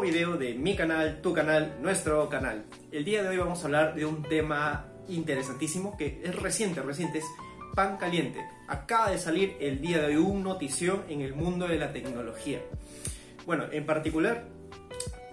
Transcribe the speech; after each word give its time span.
video 0.00 0.36
de 0.38 0.54
mi 0.54 0.74
canal, 0.74 1.20
tu 1.20 1.34
canal, 1.34 1.76
nuestro 1.82 2.28
canal. 2.28 2.64
El 2.90 3.04
día 3.04 3.22
de 3.22 3.28
hoy 3.28 3.36
vamos 3.36 3.60
a 3.60 3.66
hablar 3.66 3.94
de 3.94 4.06
un 4.06 4.22
tema 4.22 4.86
interesantísimo 5.08 5.96
que 5.96 6.22
es 6.24 6.34
reciente, 6.34 6.80
reciente, 6.80 7.18
es 7.18 7.26
pan 7.74 7.98
caliente. 7.98 8.40
Acaba 8.66 9.10
de 9.10 9.18
salir 9.18 9.56
el 9.60 9.80
día 9.80 9.98
de 9.98 10.06
hoy 10.06 10.16
un 10.16 10.42
notición 10.42 11.04
en 11.08 11.20
el 11.20 11.34
mundo 11.34 11.68
de 11.68 11.78
la 11.78 11.92
tecnología. 11.92 12.60
Bueno, 13.44 13.64
en 13.70 13.84
particular 13.84 14.46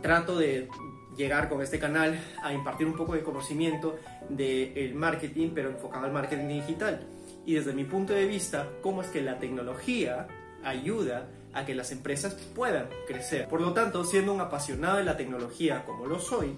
trato 0.02 0.38
de 0.38 0.68
llegar 1.16 1.48
con 1.48 1.62
este 1.62 1.80
canal 1.80 2.20
a 2.44 2.54
impartir 2.54 2.88
un 2.88 2.96
poco 2.96 3.14
de 3.14 3.24
conocimiento 3.24 3.98
del 4.30 4.94
marketing, 4.94 5.52
pero 5.56 5.70
enfocado 5.70 6.06
al 6.06 6.12
marketing 6.12 6.48
digital. 6.48 7.08
Y 7.46 7.54
desde 7.54 7.74
mi 7.74 7.86
punto 7.86 8.14
de 8.14 8.26
vista, 8.26 8.68
cómo 8.82 9.02
es 9.02 9.08
que 9.08 9.22
la 9.22 9.40
tecnología 9.40 10.28
ayuda 10.64 11.28
a 11.54 11.66
que 11.66 11.76
las 11.76 11.92
empresas 11.92 12.36
puedan 12.56 12.88
crecer. 13.08 13.48
Por 13.48 13.62
lo 13.62 13.74
tanto, 13.74 14.04
siendo 14.04 14.34
un 14.34 14.42
apasionado 14.42 14.98
de 14.98 15.04
la 15.04 15.18
tecnología 15.18 15.84
como 15.86 16.06
lo 16.06 16.20
soy, 16.20 16.58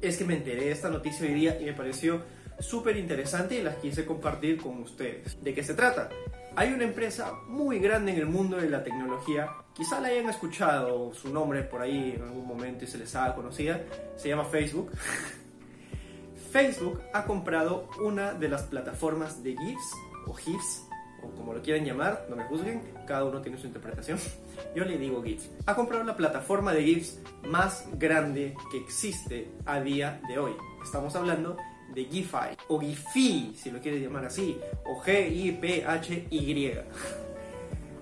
es 0.00 0.16
que 0.16 0.24
me 0.24 0.34
enteré 0.34 0.64
de 0.64 0.72
esta 0.72 0.88
noticia 0.88 1.26
hoy 1.26 1.34
día 1.34 1.60
y 1.60 1.64
me 1.64 1.72
pareció 1.72 2.22
súper 2.58 2.96
interesante 2.96 3.56
y 3.56 3.62
las 3.62 3.76
quise 3.76 4.04
compartir 4.04 4.60
con 4.60 4.80
ustedes. 4.82 5.42
¿De 5.42 5.54
qué 5.54 5.62
se 5.62 5.74
trata? 5.74 6.08
Hay 6.56 6.72
una 6.72 6.84
empresa 6.84 7.32
muy 7.46 7.78
grande 7.78 8.12
en 8.12 8.18
el 8.18 8.26
mundo 8.26 8.56
de 8.56 8.68
la 8.68 8.82
tecnología, 8.82 9.48
quizá 9.72 10.00
la 10.00 10.08
hayan 10.08 10.28
escuchado 10.28 11.14
su 11.14 11.32
nombre 11.32 11.62
por 11.62 11.80
ahí 11.80 12.14
en 12.16 12.22
algún 12.22 12.46
momento 12.46 12.84
y 12.84 12.88
se 12.88 12.98
les 12.98 13.14
haga 13.14 13.34
conocida, 13.34 13.80
se 14.16 14.28
llama 14.28 14.44
Facebook. 14.44 14.90
Facebook 16.50 17.00
ha 17.12 17.24
comprado 17.24 17.88
una 18.00 18.34
de 18.34 18.48
las 18.48 18.64
plataformas 18.64 19.44
de 19.44 19.56
GIFs 19.56 19.92
o 20.26 20.34
GIFs 20.34 20.89
o 21.22 21.30
como 21.36 21.54
lo 21.54 21.62
quieran 21.62 21.84
llamar, 21.84 22.26
no 22.28 22.36
me 22.36 22.44
juzguen, 22.44 22.82
cada 23.06 23.24
uno 23.24 23.40
tiene 23.40 23.58
su 23.58 23.66
interpretación. 23.66 24.18
Yo 24.74 24.84
le 24.84 24.98
digo 24.98 25.22
GIFs. 25.22 25.50
Ha 25.66 25.74
comprado 25.74 26.04
la 26.04 26.16
plataforma 26.16 26.72
de 26.72 26.84
GIFs 26.84 27.18
más 27.48 27.86
grande 27.98 28.54
que 28.70 28.78
existe 28.78 29.50
a 29.66 29.80
día 29.80 30.20
de 30.28 30.38
hoy. 30.38 30.52
Estamos 30.82 31.14
hablando 31.16 31.56
de 31.94 32.04
GIFI 32.04 32.56
o 32.68 32.78
GIFI, 32.78 33.54
si 33.56 33.70
lo 33.70 33.80
quieres 33.80 34.00
llamar 34.02 34.24
así, 34.24 34.58
o 34.84 35.00
G-I-P-H-Y. 35.00 36.74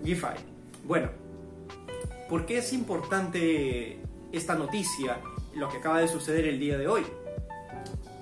GIFI. 0.04 0.26
Bueno, 0.84 1.10
¿por 2.30 2.46
qué 2.46 2.58
es 2.58 2.72
importante 2.72 3.98
esta 4.32 4.54
noticia, 4.54 5.18
lo 5.54 5.68
que 5.68 5.76
acaba 5.76 6.00
de 6.00 6.08
suceder 6.08 6.46
el 6.46 6.58
día 6.58 6.78
de 6.78 6.88
hoy? 6.88 7.02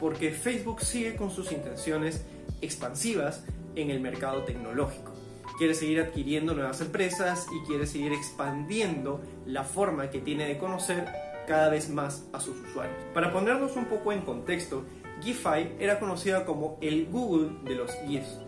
Porque 0.01 0.33
Facebook 0.33 0.81
sigue 0.81 1.15
con 1.15 1.31
sus 1.31 1.53
intenciones 1.53 2.25
expansivas 2.61 3.45
en 3.77 3.91
el 3.91 4.01
mercado 4.01 4.43
tecnológico. 4.43 5.13
Quiere 5.59 5.75
seguir 5.75 6.01
adquiriendo 6.01 6.55
nuevas 6.55 6.81
empresas 6.81 7.47
y 7.55 7.67
quiere 7.67 7.87
seguir 7.87 8.13
expandiendo 8.13 9.23
la 9.47 9.65
forma 9.65 10.11
que 10.11 10.21
tiene 10.21 10.47
de 10.47 10.59
conocer 10.59 11.07
cada 11.47 11.69
vez 11.69 11.89
más 11.89 12.27
a 12.33 12.41
sus 12.41 12.59
usuarios. 12.61 12.97
Para 13.15 13.33
ponernos 13.33 13.77
un 13.77 13.87
poco 13.87 14.13
en 14.13 14.23
contexto, 14.23 14.85
GIFI 15.23 15.77
era 15.79 15.99
conocida 15.99 16.45
como 16.45 16.79
el 16.83 17.07
Google 17.07 17.59
de 17.65 17.75
los 17.75 17.91
GIFs. 18.07 18.41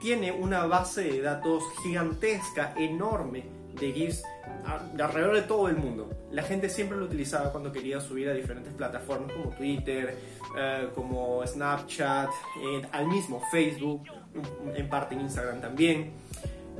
Tiene 0.00 0.32
una 0.32 0.66
base 0.66 1.04
de 1.04 1.20
datos 1.20 1.62
gigantesca, 1.82 2.74
enorme, 2.76 3.44
de 3.78 3.92
GIFs 3.92 4.22
de 4.94 5.02
alrededor 5.02 5.34
de 5.34 5.42
todo 5.42 5.68
el 5.68 5.76
mundo. 5.76 6.10
La 6.30 6.42
gente 6.42 6.68
siempre 6.68 6.96
lo 6.96 7.06
utilizaba 7.06 7.50
cuando 7.50 7.72
quería 7.72 8.00
subir 8.00 8.28
a 8.28 8.32
diferentes 8.32 8.72
plataformas 8.72 9.32
como 9.32 9.50
Twitter, 9.50 10.18
eh, 10.58 10.88
como 10.94 11.46
Snapchat, 11.46 12.28
eh, 12.28 12.82
al 12.92 13.06
mismo 13.06 13.42
Facebook 13.50 14.04
en 14.74 14.88
parte 14.88 15.14
en 15.14 15.22
Instagram 15.22 15.60
también. 15.60 16.12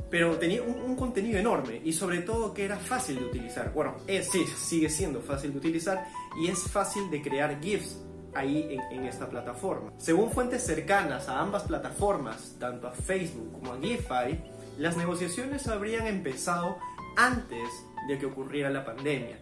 Pero 0.09 0.37
tenía 0.37 0.61
un, 0.61 0.95
contenido 0.95 1.39
enorme 1.39 1.81
y 1.83 1.91
sobre 1.91 2.19
todo 2.19 2.53
que 2.53 2.65
era 2.65 2.77
fácil 2.77 3.17
de 3.17 3.25
utilizar. 3.25 3.73
Bueno, 3.73 3.95
es, 4.07 4.29
sí, 4.29 4.45
sigue 4.45 4.89
siendo 4.89 5.21
fácil 5.21 5.53
de 5.53 5.57
utilizar 5.57 6.05
y 6.39 6.47
es 6.49 6.59
fácil 6.59 7.09
de 7.09 7.21
crear 7.21 7.59
GIFs 7.59 7.99
ahí 8.35 8.67
en, 8.71 8.99
en, 8.99 9.05
esta 9.05 9.27
plataforma. 9.27 9.91
Según 9.97 10.31
fuentes 10.31 10.63
cercanas 10.63 11.29
a 11.29 11.39
ambas 11.39 11.63
plataformas, 11.63 12.55
tanto 12.59 12.87
a 12.87 12.91
Facebook 12.91 13.53
como 13.53 13.73
a 13.73 13.79
GIFI, 13.79 14.39
las 14.77 14.97
negociaciones 14.97 15.67
habrían 15.67 16.05
empezado 16.07 16.77
antes 17.15 17.67
de 18.07 18.17
que 18.17 18.25
ocurriera 18.27 18.69
la 18.69 18.85
pandemia 18.85 19.39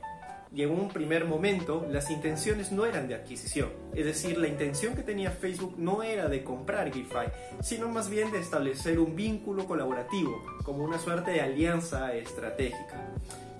y 0.53 0.63
en 0.63 0.71
un 0.71 0.89
primer 0.89 1.25
momento 1.25 1.87
las 1.89 2.09
intenciones 2.11 2.71
no 2.71 2.85
eran 2.85 3.07
de 3.07 3.15
adquisición. 3.15 3.69
Es 3.93 4.05
decir, 4.05 4.37
la 4.37 4.47
intención 4.47 4.95
que 4.95 5.03
tenía 5.03 5.31
Facebook 5.31 5.75
no 5.77 6.03
era 6.03 6.27
de 6.27 6.43
comprar 6.43 6.91
GIFI, 6.91 7.31
sino 7.61 7.87
más 7.87 8.09
bien 8.09 8.31
de 8.31 8.39
establecer 8.39 8.99
un 8.99 9.15
vínculo 9.15 9.65
colaborativo, 9.65 10.43
como 10.63 10.83
una 10.83 10.99
suerte 10.99 11.31
de 11.31 11.41
alianza 11.41 12.13
estratégica. 12.13 13.13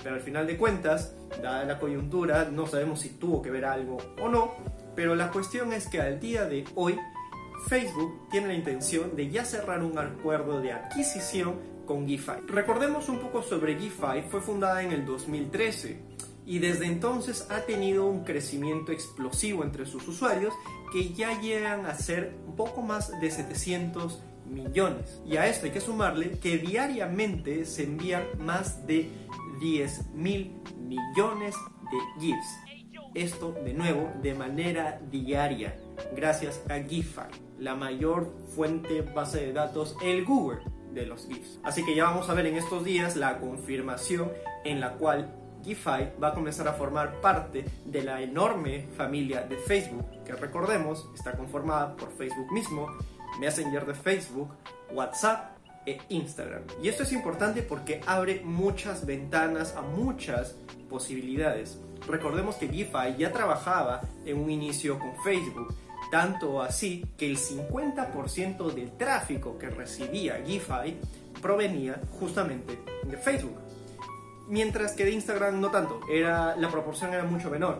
Pero 0.03 0.15
al 0.15 0.21
final 0.21 0.47
de 0.47 0.57
cuentas, 0.57 1.15
dada 1.41 1.63
la 1.63 1.79
coyuntura, 1.79 2.49
no 2.51 2.67
sabemos 2.67 3.01
si 3.01 3.09
tuvo 3.09 3.41
que 3.41 3.51
ver 3.51 3.65
algo 3.65 3.97
o 4.21 4.27
no, 4.27 4.51
pero 4.95 5.15
la 5.15 5.31
cuestión 5.31 5.71
es 5.73 5.87
que 5.87 6.01
al 6.01 6.19
día 6.19 6.45
de 6.45 6.65
hoy, 6.75 6.97
Facebook 7.67 8.27
tiene 8.31 8.47
la 8.47 8.53
intención 8.55 9.15
de 9.15 9.29
ya 9.29 9.45
cerrar 9.45 9.83
un 9.83 9.97
acuerdo 9.97 10.59
de 10.59 10.73
adquisición 10.73 11.55
con 11.85 12.07
GIFI. 12.07 12.47
Recordemos 12.47 13.07
un 13.07 13.19
poco 13.19 13.43
sobre 13.43 13.75
GIFI, 13.75 14.23
fue 14.29 14.41
fundada 14.41 14.81
en 14.81 14.91
el 14.91 15.05
2013 15.05 16.11
y 16.45 16.59
desde 16.59 16.85
entonces 16.85 17.47
ha 17.49 17.61
tenido 17.61 18.05
un 18.07 18.23
crecimiento 18.23 18.91
explosivo 18.91 19.63
entre 19.63 19.85
sus 19.85 20.07
usuarios 20.07 20.53
que 20.91 21.13
ya 21.13 21.39
llegan 21.39 21.85
a 21.85 21.95
ser 21.95 22.35
un 22.47 22.55
poco 22.55 22.81
más 22.81 23.19
de 23.19 23.31
700 23.31 24.21
millones. 24.45 25.21
Y 25.25 25.37
a 25.37 25.47
esto 25.47 25.65
hay 25.65 25.71
que 25.71 25.81
sumarle 25.81 26.31
que 26.39 26.57
diariamente 26.57 27.65
se 27.65 27.83
envían 27.83 28.25
más 28.39 28.85
de 28.85 29.09
10 29.59 30.07
mil 30.13 30.59
millones 30.77 31.55
de 31.91 32.21
GIFs. 32.21 32.57
Esto 33.13 33.51
de 33.51 33.73
nuevo 33.73 34.09
de 34.21 34.33
manera 34.33 35.01
diaria, 35.11 35.77
gracias 36.15 36.61
a 36.69 36.79
GIFI, 36.79 37.27
la 37.59 37.75
mayor 37.75 38.33
fuente 38.55 39.01
base 39.01 39.45
de 39.45 39.53
datos, 39.53 39.97
el 40.01 40.25
Google 40.25 40.59
de 40.93 41.05
los 41.05 41.27
GIFs. 41.27 41.59
Así 41.63 41.83
que 41.85 41.95
ya 41.95 42.05
vamos 42.05 42.29
a 42.29 42.33
ver 42.33 42.45
en 42.45 42.57
estos 42.57 42.83
días 42.83 43.15
la 43.15 43.39
confirmación 43.39 44.31
en 44.63 44.79
la 44.79 44.93
cual 44.93 45.40
GIFI 45.63 46.13
va 46.21 46.29
a 46.29 46.33
comenzar 46.33 46.67
a 46.67 46.73
formar 46.73 47.21
parte 47.21 47.65
de 47.85 48.03
la 48.03 48.21
enorme 48.21 48.87
familia 48.97 49.41
de 49.41 49.57
Facebook, 49.57 50.05
que 50.25 50.33
recordemos 50.33 51.09
está 51.13 51.33
conformada 51.33 51.95
por 51.95 52.11
Facebook 52.11 52.51
mismo, 52.51 52.87
Messenger 53.39 53.85
de 53.85 53.93
Facebook, 53.93 54.49
WhatsApp 54.91 55.57
e 55.85 55.99
Instagram. 56.09 56.63
Y 56.81 56.89
esto 56.89 57.03
es 57.03 57.11
importante 57.11 57.61
porque 57.61 58.01
abre 58.05 58.41
muchas 58.43 59.05
ventanas 59.05 59.75
a 59.75 59.81
muchas 59.81 60.55
posibilidades. 60.89 61.79
Recordemos 62.07 62.55
que 62.55 62.67
GIFI 62.67 63.15
ya 63.17 63.31
trabajaba 63.31 64.01
en 64.25 64.39
un 64.39 64.49
inicio 64.49 64.99
con 64.99 65.15
Facebook, 65.23 65.73
tanto 66.11 66.61
así 66.61 67.05
que 67.17 67.25
el 67.25 67.37
50% 67.37 68.73
del 68.73 68.91
tráfico 68.97 69.57
que 69.57 69.69
recibía 69.69 70.43
GIFI 70.45 70.97
provenía 71.41 72.01
justamente 72.19 72.79
de 73.03 73.17
Facebook 73.17 73.57
mientras 74.51 74.91
que 74.91 75.05
de 75.05 75.11
Instagram 75.11 75.61
no 75.61 75.71
tanto, 75.71 76.01
era, 76.09 76.55
la 76.57 76.69
proporción 76.69 77.13
era 77.13 77.23
mucho 77.23 77.49
menor. 77.49 77.79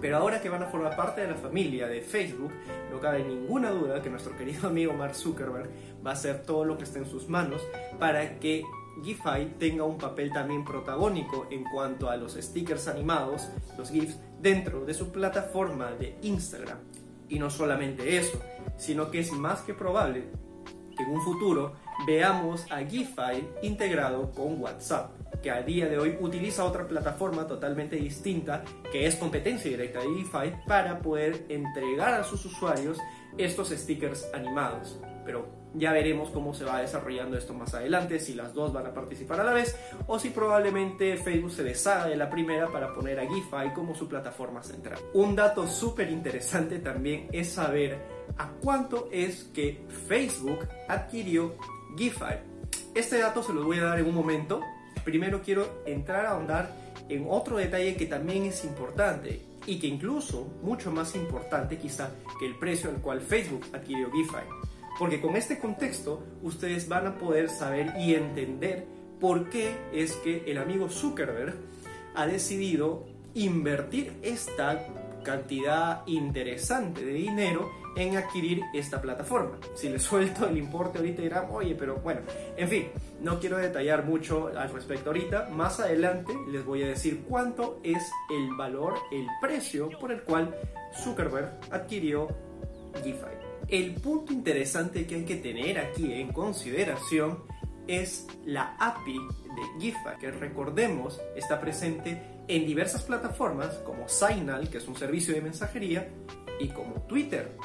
Pero 0.00 0.16
ahora 0.16 0.40
que 0.40 0.48
van 0.48 0.62
a 0.62 0.66
formar 0.66 0.96
parte 0.96 1.20
de 1.20 1.28
la 1.28 1.34
familia 1.34 1.86
de 1.88 2.00
Facebook, 2.00 2.52
no 2.90 3.00
cabe 3.00 3.24
ninguna 3.24 3.70
duda 3.70 4.00
que 4.00 4.08
nuestro 4.08 4.36
querido 4.36 4.68
amigo 4.68 4.92
Mark 4.92 5.14
Zuckerberg 5.14 5.68
va 6.04 6.10
a 6.10 6.14
hacer 6.14 6.44
todo 6.44 6.64
lo 6.64 6.78
que 6.78 6.84
esté 6.84 7.00
en 7.00 7.06
sus 7.06 7.28
manos 7.28 7.60
para 7.98 8.38
que 8.38 8.64
GIFI 9.02 9.54
tenga 9.58 9.84
un 9.84 9.98
papel 9.98 10.32
también 10.32 10.64
protagónico 10.64 11.46
en 11.50 11.64
cuanto 11.64 12.08
a 12.08 12.16
los 12.16 12.34
stickers 12.34 12.86
animados, 12.86 13.48
los 13.76 13.90
GIFs, 13.90 14.18
dentro 14.40 14.84
de 14.84 14.94
su 14.94 15.10
plataforma 15.10 15.90
de 15.92 16.16
Instagram. 16.22 16.78
Y 17.28 17.38
no 17.38 17.50
solamente 17.50 18.18
eso, 18.18 18.40
sino 18.76 19.10
que 19.10 19.20
es 19.20 19.32
más 19.32 19.62
que 19.62 19.74
probable 19.74 20.26
que 20.96 21.02
en 21.02 21.10
un 21.10 21.22
futuro 21.22 21.74
veamos 22.06 22.70
a 22.70 22.84
GIFI 22.84 23.48
integrado 23.62 24.30
con 24.30 24.60
WhatsApp 24.60 25.10
que 25.42 25.50
a 25.50 25.62
día 25.62 25.88
de 25.88 25.98
hoy 25.98 26.16
utiliza 26.20 26.64
otra 26.64 26.86
plataforma 26.86 27.46
totalmente 27.46 27.96
distinta 27.96 28.62
que 28.90 29.06
es 29.06 29.16
competencia 29.16 29.70
directa 29.70 30.00
de 30.00 30.06
GIFI 30.06 30.66
para 30.66 31.00
poder 31.00 31.44
entregar 31.48 32.14
a 32.14 32.24
sus 32.24 32.44
usuarios 32.44 32.98
estos 33.36 33.70
stickers 33.70 34.28
animados. 34.32 35.00
Pero 35.24 35.62
ya 35.74 35.92
veremos 35.92 36.30
cómo 36.30 36.52
se 36.52 36.64
va 36.64 36.80
desarrollando 36.80 37.36
esto 37.36 37.54
más 37.54 37.72
adelante, 37.74 38.20
si 38.20 38.34
las 38.34 38.52
dos 38.52 38.72
van 38.72 38.86
a 38.86 38.94
participar 38.94 39.40
a 39.40 39.44
la 39.44 39.52
vez 39.52 39.76
o 40.06 40.18
si 40.18 40.30
probablemente 40.30 41.16
Facebook 41.16 41.52
se 41.52 41.62
deshaga 41.62 42.06
de 42.06 42.16
la 42.16 42.28
primera 42.28 42.68
para 42.68 42.94
poner 42.94 43.18
a 43.20 43.26
GIFI 43.26 43.72
como 43.74 43.94
su 43.94 44.08
plataforma 44.08 44.62
central. 44.62 44.98
Un 45.14 45.34
dato 45.34 45.66
súper 45.66 46.10
interesante 46.10 46.78
también 46.78 47.28
es 47.32 47.52
saber 47.52 47.98
a 48.36 48.50
cuánto 48.60 49.08
es 49.10 49.44
que 49.44 49.84
Facebook 50.08 50.68
adquirió 50.88 51.56
GIFI. 51.96 52.52
Este 52.94 53.18
dato 53.18 53.42
se 53.42 53.54
lo 53.54 53.64
voy 53.64 53.78
a 53.78 53.84
dar 53.84 53.98
en 53.98 54.06
un 54.06 54.14
momento, 54.14 54.60
primero 55.04 55.42
quiero 55.42 55.82
entrar 55.86 56.26
a 56.26 56.30
ahondar 56.30 56.74
en 57.08 57.26
otro 57.28 57.56
detalle 57.56 57.96
que 57.96 58.06
también 58.06 58.44
es 58.44 58.64
importante 58.64 59.42
y 59.66 59.78
que 59.78 59.86
incluso 59.86 60.48
mucho 60.62 60.90
más 60.90 61.14
importante 61.14 61.78
quizá 61.78 62.10
que 62.38 62.46
el 62.46 62.56
precio 62.56 62.90
al 62.90 62.96
cual 62.96 63.20
Facebook 63.20 63.66
adquirió 63.72 64.10
GIFI. 64.10 64.46
Porque 64.98 65.20
con 65.20 65.36
este 65.36 65.58
contexto 65.58 66.22
ustedes 66.42 66.88
van 66.88 67.06
a 67.06 67.18
poder 67.18 67.48
saber 67.48 67.92
y 67.98 68.14
entender 68.14 68.86
por 69.20 69.48
qué 69.50 69.74
es 69.92 70.12
que 70.16 70.44
el 70.46 70.58
amigo 70.58 70.88
Zuckerberg 70.88 71.54
ha 72.14 72.26
decidido 72.26 73.06
invertir 73.34 74.12
esta 74.22 74.84
cantidad 75.22 76.06
interesante 76.06 77.04
de 77.04 77.12
dinero 77.12 77.70
en 77.96 78.16
adquirir 78.16 78.62
esta 78.72 79.00
plataforma. 79.00 79.58
Si 79.74 79.88
le 79.88 79.98
suelto 79.98 80.48
el 80.48 80.56
importe 80.56 80.98
ahorita 80.98 81.22
dirán, 81.22 81.46
oye, 81.50 81.74
pero 81.74 81.96
bueno, 81.96 82.20
en 82.56 82.68
fin, 82.68 82.88
no 83.20 83.38
quiero 83.38 83.58
detallar 83.58 84.04
mucho 84.04 84.48
al 84.48 84.70
respecto 84.70 85.10
ahorita. 85.10 85.48
Más 85.50 85.80
adelante 85.80 86.32
les 86.50 86.64
voy 86.64 86.82
a 86.82 86.88
decir 86.88 87.24
cuánto 87.28 87.80
es 87.82 88.10
el 88.30 88.54
valor, 88.56 88.94
el 89.10 89.26
precio 89.40 89.90
por 90.00 90.12
el 90.12 90.22
cual 90.22 90.54
Zuckerberg 91.02 91.58
adquirió 91.70 92.28
GIFI. 93.02 93.42
El 93.68 93.94
punto 93.94 94.32
interesante 94.32 95.06
que 95.06 95.16
hay 95.16 95.24
que 95.24 95.36
tener 95.36 95.78
aquí 95.78 96.12
en 96.12 96.32
consideración 96.32 97.44
es 97.86 98.26
la 98.44 98.76
API 98.78 99.18
de 99.18 99.80
GIFI, 99.80 100.18
que 100.20 100.30
recordemos 100.30 101.20
está 101.36 101.60
presente 101.60 102.20
en 102.48 102.66
diversas 102.66 103.02
plataformas 103.02 103.74
como 103.84 104.08
Signal, 104.08 104.68
que 104.68 104.78
es 104.78 104.88
un 104.88 104.96
servicio 104.96 105.34
de 105.34 105.40
mensajería, 105.40 106.08
y 106.60 106.68
como 106.68 107.02
Twitter. 107.02 107.56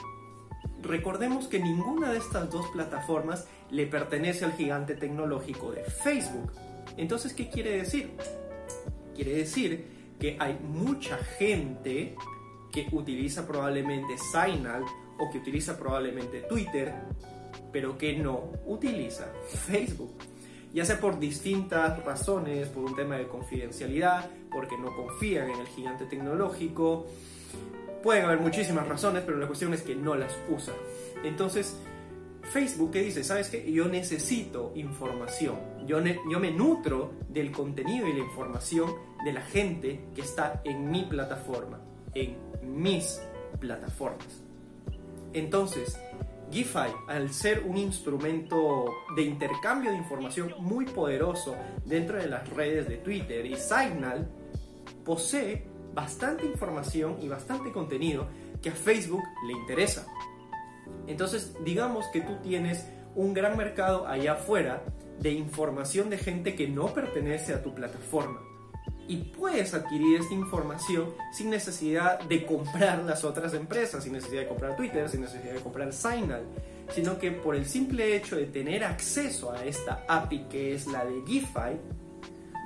Recordemos 0.81 1.47
que 1.47 1.59
ninguna 1.59 2.11
de 2.11 2.19
estas 2.19 2.49
dos 2.49 2.67
plataformas 2.69 3.47
le 3.71 3.87
pertenece 3.87 4.45
al 4.45 4.53
gigante 4.53 4.95
tecnológico 4.95 5.71
de 5.71 5.83
Facebook. 5.83 6.53
Entonces, 6.95 7.33
¿qué 7.33 7.49
quiere 7.49 7.77
decir? 7.77 8.11
Quiere 9.15 9.33
decir 9.33 10.15
que 10.19 10.37
hay 10.39 10.57
mucha 10.59 11.17
gente 11.17 12.15
que 12.71 12.87
utiliza 12.91 13.47
probablemente 13.47 14.15
Signal 14.17 14.83
o 15.19 15.31
que 15.31 15.39
utiliza 15.39 15.77
probablemente 15.77 16.41
Twitter, 16.41 16.93
pero 17.71 17.97
que 17.97 18.15
no 18.15 18.51
utiliza 18.65 19.31
Facebook. 19.47 20.13
Ya 20.73 20.85
sea 20.85 20.99
por 20.99 21.19
distintas 21.19 22.03
razones, 22.03 22.67
por 22.69 22.83
un 22.83 22.95
tema 22.95 23.15
de 23.15 23.27
confidencialidad, 23.27 24.29
porque 24.51 24.77
no 24.77 24.95
confían 24.95 25.49
en 25.49 25.59
el 25.59 25.67
gigante 25.67 26.05
tecnológico. 26.05 27.07
Pueden 28.03 28.25
haber 28.25 28.39
muchísimas 28.39 28.87
razones, 28.87 29.23
pero 29.25 29.37
la 29.37 29.47
cuestión 29.47 29.73
es 29.73 29.81
que 29.81 29.95
no 29.95 30.15
las 30.15 30.35
usa. 30.49 30.73
Entonces, 31.23 31.77
Facebook 32.51 32.91
que 32.91 33.01
dice, 33.01 33.23
¿sabes 33.23 33.49
qué? 33.49 33.71
Yo 33.71 33.87
necesito 33.87 34.71
información. 34.75 35.57
Yo, 35.85 35.99
yo 36.29 36.39
me 36.39 36.51
nutro 36.51 37.13
del 37.29 37.51
contenido 37.51 38.07
y 38.07 38.13
la 38.13 38.19
información 38.19 38.93
de 39.23 39.33
la 39.33 39.41
gente 39.41 39.99
que 40.15 40.21
está 40.21 40.61
en 40.63 40.89
mi 40.89 41.03
plataforma, 41.03 41.79
en 42.13 42.37
mis 42.63 43.21
plataformas. 43.59 44.43
Entonces, 45.33 45.99
GIFI, 46.51 46.93
al 47.07 47.33
ser 47.33 47.63
un 47.65 47.77
instrumento 47.77 48.85
de 49.15 49.23
intercambio 49.23 49.91
de 49.91 49.97
información 49.97 50.53
muy 50.59 50.85
poderoso 50.85 51.55
dentro 51.85 52.17
de 52.17 52.27
las 52.27 52.49
redes 52.49 52.87
de 52.87 52.97
Twitter 52.97 53.45
y 53.45 53.55
Signal, 53.55 54.29
posee 55.03 55.67
bastante 55.93 56.45
información 56.45 57.17
y 57.21 57.27
bastante 57.27 57.71
contenido 57.71 58.27
que 58.61 58.69
a 58.69 58.75
Facebook 58.75 59.23
le 59.45 59.53
interesa. 59.53 60.07
Entonces, 61.07 61.55
digamos 61.63 62.05
que 62.13 62.21
tú 62.21 62.37
tienes 62.41 62.87
un 63.15 63.33
gran 63.33 63.57
mercado 63.57 64.07
allá 64.07 64.33
afuera 64.33 64.83
de 65.19 65.31
información 65.31 66.09
de 66.09 66.17
gente 66.17 66.55
que 66.55 66.67
no 66.67 66.93
pertenece 66.93 67.53
a 67.53 67.63
tu 67.63 67.73
plataforma 67.73 68.41
y 69.07 69.17
puedes 69.17 69.73
adquirir 69.73 70.19
esta 70.19 70.33
información 70.33 71.13
sin 71.31 71.49
necesidad 71.49 72.19
de 72.21 72.45
comprar 72.45 73.03
las 73.03 73.23
otras 73.23 73.53
empresas, 73.53 74.03
sin 74.03 74.13
necesidad 74.13 74.41
de 74.41 74.47
comprar 74.47 74.75
Twitter, 74.75 75.07
sin 75.09 75.21
necesidad 75.21 75.53
de 75.53 75.61
comprar 75.61 75.93
Signal, 75.93 76.43
sino 76.93 77.17
que 77.17 77.31
por 77.31 77.55
el 77.55 77.65
simple 77.65 78.15
hecho 78.15 78.35
de 78.35 78.45
tener 78.45 78.83
acceso 78.83 79.51
a 79.51 79.63
esta 79.63 80.03
API 80.07 80.45
que 80.49 80.73
es 80.73 80.87
la 80.87 81.05
de 81.05 81.21
GIFI, 81.25 81.77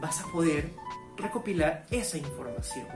vas 0.01 0.21
a 0.21 0.31
poder 0.31 0.69
recopilar 1.15 1.85
esa 1.91 2.17
información. 2.17 2.87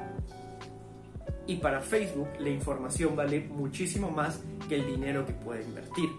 Y 1.48 1.58
para 1.58 1.82
Facebook 1.82 2.30
la 2.40 2.50
información 2.50 3.16
vale 3.16 3.42
muchísimo 3.42 4.10
más 4.10 4.40
que 4.68 4.76
el 4.76 4.88
dinero 4.88 5.26
que 5.26 5.34
puede 5.34 5.64
invertir. 5.64 6.10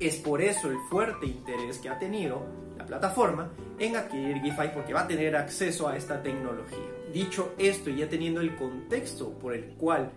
Es 0.00 0.16
por 0.16 0.42
eso 0.42 0.68
el 0.68 0.78
fuerte 0.90 1.26
interés 1.26 1.78
que 1.78 1.88
ha 1.88 1.98
tenido 1.98 2.44
la 2.82 2.86
plataforma 2.86 3.48
en 3.78 3.96
adquirir 3.96 4.42
GIFI 4.42 4.68
porque 4.74 4.92
va 4.92 5.02
a 5.02 5.06
tener 5.06 5.36
acceso 5.36 5.88
a 5.88 5.96
esta 5.96 6.20
tecnología. 6.22 6.78
Dicho 7.12 7.54
esto, 7.58 7.90
ya 7.90 8.08
teniendo 8.08 8.40
el 8.40 8.56
contexto 8.56 9.30
por 9.38 9.54
el 9.54 9.74
cual 9.74 10.10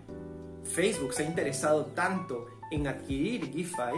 Facebook 0.64 1.14
se 1.14 1.22
ha 1.22 1.26
interesado 1.26 1.86
tanto 1.86 2.46
en 2.70 2.88
adquirir 2.88 3.52
GIFI, 3.52 3.92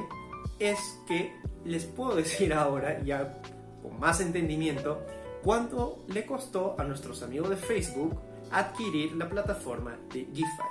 es 0.58 0.78
que 1.06 1.34
les 1.64 1.84
puedo 1.84 2.14
decir 2.16 2.52
ahora, 2.52 3.02
ya 3.02 3.40
con 3.82 3.98
más 3.98 4.20
entendimiento, 4.20 5.02
cuánto 5.42 6.04
le 6.08 6.26
costó 6.26 6.76
a 6.78 6.84
nuestros 6.84 7.22
amigos 7.22 7.50
de 7.50 7.56
Facebook 7.56 8.20
adquirir 8.50 9.12
la 9.12 9.28
plataforma 9.28 9.96
de 10.12 10.26
GIFI. 10.26 10.68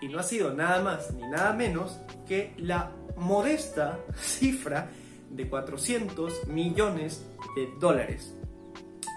Y 0.00 0.08
no 0.08 0.18
ha 0.18 0.22
sido 0.22 0.52
nada 0.52 0.82
más 0.82 1.12
ni 1.12 1.22
nada 1.22 1.52
menos 1.52 1.98
que 2.26 2.54
la 2.58 2.90
modesta 3.16 3.98
cifra 4.16 4.90
de 5.36 5.48
400 5.48 6.48
millones 6.48 7.24
de 7.54 7.68
dólares. 7.78 8.34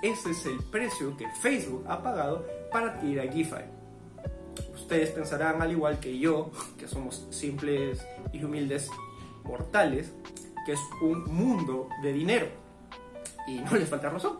Ese 0.04 0.31
es 0.31 0.45
el 0.45 0.57
precio 0.63 1.16
que 1.18 1.27
Facebook 1.42 1.86
ha 1.88 2.04
pagado 2.04 2.45
para 2.71 2.94
adquirir 2.94 3.21
a 3.21 3.31
GIFI. 3.31 3.63
Ustedes 4.74 5.12
pensarán, 5.12 5.62
al 5.62 5.71
igual 5.71 6.00
que 6.00 6.18
yo, 6.18 6.51
que 6.77 6.88
somos 6.88 7.27
simples 7.31 8.06
y 8.33 8.44
humildes 8.44 8.89
mortales, 9.44 10.13
que 10.66 10.74
es 10.74 10.80
un 11.01 11.24
mundo 11.25 11.89
de 12.04 12.13
dinero. 12.13 12.48
Y 13.48 13.60
no 13.60 13.75
les 13.75 13.89
falta 13.89 14.10
razón. 14.10 14.39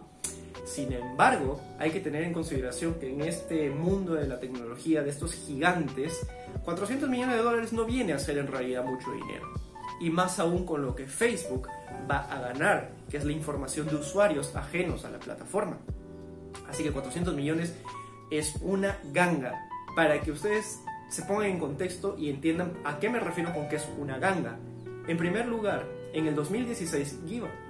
Sin 0.66 0.94
embargo, 0.94 1.60
hay 1.80 1.90
que 1.90 2.00
tener 2.00 2.24
en 2.24 2.31
consideración 2.31 2.96
que 2.96 3.12
en 3.12 3.22
este 3.22 3.72
mundo 3.72 4.14
de 4.14 4.28
la 4.28 4.40
tecnología, 4.40 5.02
de 5.02 5.10
estos 5.10 5.34
gigantes, 5.34 6.28
400 6.64 7.10
millones 7.10 7.38
de 7.38 7.42
dólares 7.42 7.74
no 7.74 7.86
viene 7.86 8.14
a 8.14 8.20
ser 8.20 8.38
en 8.38 8.48
realidad 8.48 8.86
mucho 8.86 9.12
dinero 9.12 9.69
y 10.00 10.10
más 10.10 10.40
aún 10.40 10.66
con 10.66 10.86
lo 10.86 10.96
que 10.96 11.07
Facebook 11.07 11.68
va 12.10 12.19
a 12.19 12.40
ganar, 12.40 12.92
que 13.10 13.18
es 13.18 13.25
la 13.25 13.31
información 13.31 13.88
de 13.88 13.96
usuarios 13.96 14.56
ajenos 14.56 15.06
a 15.06 15.10
la 15.10 15.19
plataforma. 15.19 15.78
Así 16.69 16.84
que 16.84 16.92
400 16.92 17.34
millones 17.36 17.75
es 18.31 18.56
una 18.62 19.00
ganga. 19.12 19.68
Para 19.96 20.22
que 20.22 20.31
ustedes 20.31 20.80
se 21.09 21.23
pongan 21.23 21.47
en 21.47 21.59
contexto 21.59 22.16
y 22.18 22.30
entiendan 22.30 22.73
a 22.85 23.00
qué 23.00 23.09
me 23.09 23.19
refiero 23.19 23.54
con 23.54 23.68
que 23.68 23.78
es 23.78 23.88
una 23.97 24.19
ganga. 24.19 24.57
En 25.07 25.18
primer 25.18 25.47
lugar, 25.47 25.85
en 26.14 26.28
el 26.28 26.35
2016 26.35 27.19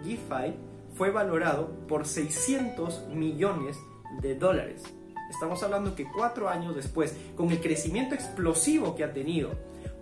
GIFI 0.04 0.54
fue 0.96 1.12
valorado 1.12 1.70
por 1.88 2.06
600 2.06 3.08
millones 3.08 3.78
de 4.22 4.36
dólares. 4.36 4.84
Estamos 5.30 5.62
hablando 5.64 5.96
que 5.96 6.10
cuatro 6.12 6.50
años 6.50 6.76
después, 6.76 7.16
con 7.38 7.52
el 7.52 7.62
crecimiento 7.62 8.16
explosivo 8.16 8.96
que 8.96 9.04
ha 9.04 9.14
tenido, 9.14 9.52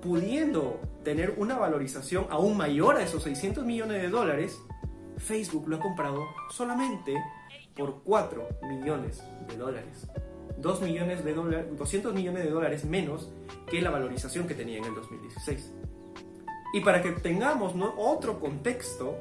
pudiendo 0.08 0.80
tener 1.04 1.36
una 1.38 1.58
valorización 1.58 2.28
aún 2.30 2.56
mayor 2.56 2.96
a 2.96 3.04
esos 3.04 3.24
600 3.24 3.66
millones 3.66 4.02
de 4.02 4.10
dólares, 4.10 4.58
Facebook 5.18 5.68
lo 5.68 5.76
ha 5.76 5.80
comprado 5.82 6.24
solamente 6.50 7.14
por 7.76 8.04
4 8.04 8.48
millones 8.70 9.22
de 9.50 9.58
dólares. 9.58 10.08
2 10.60 10.82
millones 10.82 11.26
de 11.26 11.34
dólares, 11.34 11.78
200 11.78 12.14
millones 12.14 12.46
de 12.46 12.50
dólares 12.50 12.86
menos 12.86 13.30
que 13.70 13.82
la 13.82 13.90
valorización 13.90 14.48
que 14.48 14.56
tenía 14.56 14.78
en 14.78 14.86
el 14.86 14.96
2016. 14.96 15.74
Y 16.74 16.80
para 16.80 17.02
que 17.02 17.12
tengamos 17.12 17.74
otro 17.98 18.40
contexto, 18.40 19.18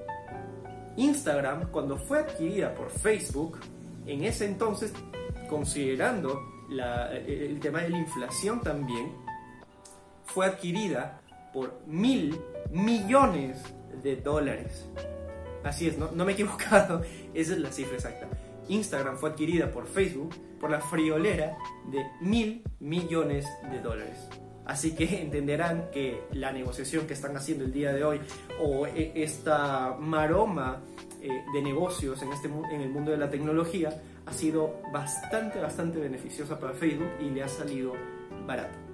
Instagram, 0.97 1.73
cuando 1.73 1.99
fue 1.99 2.21
adquirida 2.21 2.73
por 2.75 2.91
Facebook, 2.91 3.59
en 4.07 4.23
ese 4.23 4.47
entonces, 4.47 4.93
considerando 5.51 6.41
el 7.27 7.59
tema 7.59 7.83
de 7.83 7.91
la 7.91 7.99
inflación 7.99 8.61
también, 8.61 9.26
fue 10.27 10.47
adquirida 10.47 11.21
por 11.53 11.81
mil 11.87 12.39
millones 12.71 13.63
de 14.03 14.17
dólares. 14.17 14.89
Así 15.65 15.89
es, 15.89 15.99
no, 15.99 16.13
me 16.13 16.33
he 16.33 16.35
equivocado, 16.35 17.03
esa 17.35 17.53
es 17.55 17.59
la 17.59 17.73
cifra 17.73 17.95
exacta. 17.95 18.29
Instagram 18.69 19.17
fue 19.17 19.31
adquirida 19.31 19.71
por 19.71 19.87
Facebook 19.87 20.35
por 20.61 20.71
la 20.71 20.81
friolera 20.81 21.57
de 21.91 22.05
mil 22.21 22.63
millones 22.81 23.47
de 23.71 23.81
dólares. 23.81 24.29
Así 24.65 24.95
que 24.95 25.05
entenderán 25.23 25.91
que 25.93 26.25
la 26.33 26.53
negociación 26.53 27.07
que 27.07 27.15
están 27.15 27.37
haciendo 27.37 27.65
el 27.65 27.73
día 27.73 27.93
de 27.93 28.05
hoy 28.05 28.21
o 28.61 28.87
e, 28.87 29.13
esta 29.15 29.97
maroma 29.99 30.83
eh, 31.23 31.29
de 31.53 31.63
negocios 31.63 32.21
en, 32.23 32.33
este, 32.33 32.49
en 32.49 32.81
el 32.81 32.91
mundo 32.91 33.11
de 33.11 33.17
la 33.17 33.31
tecnología 33.31 33.91
ha 34.27 34.33
sido 34.33 34.81
bastante, 34.93 35.61
bastante 35.61 35.99
beneficiosa 35.99 36.59
para 36.59 36.75
Facebook 36.75 37.11
y 37.21 37.31
le 37.31 37.43
ha 37.43 37.49
salido 37.49 37.93
barato. 38.47 38.86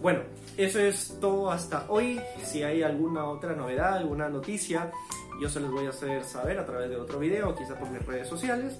Bueno, 0.00 0.20
eso 0.56 0.78
es 0.78 1.18
todo 1.20 1.50
hasta 1.50 1.86
hoy. 1.88 2.20
Si 2.44 2.62
hay 2.62 2.82
alguna 2.82 3.24
otra 3.24 3.54
novedad, 3.54 3.94
alguna 3.96 4.28
noticia, 4.28 4.92
yo 5.40 5.48
se 5.48 5.58
los 5.58 5.72
voy 5.72 5.86
a 5.86 5.90
hacer 5.90 6.22
saber 6.24 6.58
a 6.58 6.64
través 6.64 6.88
de 6.88 6.96
otro 6.96 7.18
video, 7.18 7.54
quizá 7.54 7.76
por 7.76 7.90
mis 7.90 8.04
redes 8.06 8.28
sociales. 8.28 8.78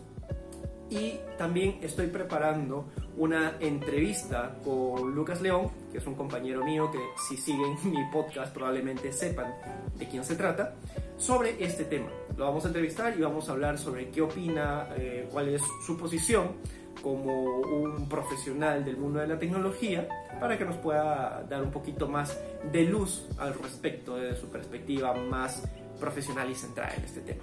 Y 0.91 1.19
también 1.37 1.79
estoy 1.83 2.07
preparando 2.07 2.87
una 3.17 3.57
entrevista 3.61 4.55
con 4.65 5.15
Lucas 5.15 5.43
León, 5.43 5.71
que 5.91 5.99
es 5.99 6.07
un 6.07 6.15
compañero 6.15 6.65
mío 6.65 6.91
que 6.91 7.01
si 7.29 7.37
siguen 7.37 7.77
mi 7.85 8.05
podcast 8.13 8.55
probablemente 8.55 9.13
sepan 9.13 9.55
de 9.97 10.09
quién 10.09 10.25
se 10.25 10.37
trata, 10.37 10.77
sobre 11.17 11.63
este 11.63 11.85
tema. 11.85 12.09
Lo 12.37 12.45
vamos 12.45 12.65
a 12.65 12.69
entrevistar 12.69 13.15
y 13.19 13.21
vamos 13.21 13.49
a 13.49 13.53
hablar 13.53 13.77
sobre 13.77 14.09
qué 14.11 14.23
opina, 14.23 14.89
eh, 14.97 15.29
cuál 15.31 15.49
es 15.49 15.63
su 15.85 15.99
posición 15.99 16.53
como 17.03 17.61
un 17.61 18.09
profesional 18.09 18.85
del 18.85 18.97
mundo 18.97 19.21
de 19.21 19.27
la 19.27 19.39
tecnología 19.39 20.09
para 20.41 20.57
que 20.57 20.65
nos 20.65 20.77
pueda 20.77 21.45
dar 21.49 21.63
un 21.63 21.71
poquito 21.71 22.09
más 22.09 22.39
de 22.73 22.85
luz 22.85 23.27
al 23.39 23.55
respecto 23.55 24.17
de 24.17 24.37
su 24.37 24.49
perspectiva 24.49 25.15
más 25.15 25.63
profesional 25.99 26.51
y 26.51 26.55
centrada 26.55 26.95
en 26.95 27.05
este 27.05 27.21
tema. 27.21 27.43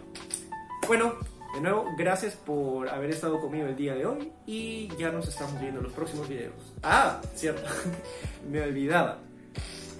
Bueno, 0.88 1.16
de 1.54 1.62
nuevo, 1.62 1.94
gracias 1.98 2.36
por 2.36 2.90
haber 2.90 3.12
estado 3.12 3.40
conmigo 3.40 3.66
el 3.68 3.76
día 3.76 3.96
de 3.96 4.06
hoy 4.06 4.32
y 4.46 4.90
ya 4.98 5.12
nos 5.12 5.28
estamos 5.28 5.60
viendo 5.60 5.80
en 5.80 5.86
los 5.86 5.94
próximos 5.94 6.28
videos. 6.28 6.74
Ah, 6.84 7.22
cierto, 7.34 7.64
me 8.52 8.62
olvidaba. 8.62 9.20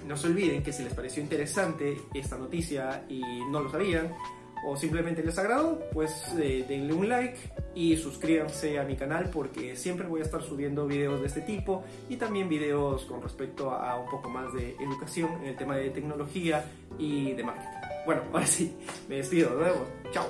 No 0.06 0.16
se 0.16 0.28
olviden 0.28 0.62
que 0.62 0.72
si 0.72 0.84
les 0.84 0.94
pareció 0.94 1.22
interesante 1.22 1.96
esta 2.14 2.36
noticia 2.38 3.04
y 3.08 3.22
no 3.50 3.60
lo 3.60 3.70
sabían, 3.70 4.14
o 4.64 4.76
simplemente 4.76 5.22
les 5.22 5.38
agradó, 5.38 5.80
pues 5.92 6.34
eh, 6.38 6.64
denle 6.68 6.92
un 6.92 7.08
like 7.08 7.38
y 7.74 7.96
suscríbanse 7.96 8.78
a 8.78 8.84
mi 8.84 8.96
canal 8.96 9.30
porque 9.30 9.76
siempre 9.76 10.06
voy 10.06 10.20
a 10.20 10.24
estar 10.24 10.42
subiendo 10.42 10.86
videos 10.86 11.20
de 11.20 11.26
este 11.26 11.40
tipo 11.42 11.84
y 12.08 12.16
también 12.16 12.48
videos 12.48 13.04
con 13.04 13.22
respecto 13.22 13.70
a 13.70 13.98
un 13.98 14.08
poco 14.08 14.28
más 14.30 14.52
de 14.54 14.76
educación 14.80 15.30
en 15.42 15.46
el 15.48 15.56
tema 15.56 15.76
de 15.76 15.90
tecnología 15.90 16.64
y 16.98 17.32
de 17.32 17.42
marketing. 17.42 17.86
Bueno, 18.04 18.22
ahora 18.32 18.46
sí, 18.46 18.76
me 19.08 19.16
despido 19.16 19.50
de 19.50 19.56
nuevo. 19.56 19.86
Chao. 20.10 20.26